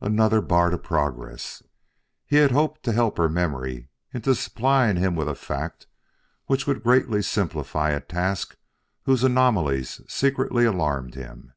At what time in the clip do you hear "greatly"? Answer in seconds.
6.82-7.22